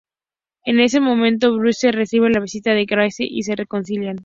[0.65, 4.17] En ese momento, Bruce recibe la visita de Grace y se reconcilian.